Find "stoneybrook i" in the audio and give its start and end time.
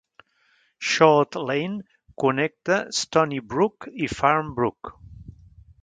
2.91-4.07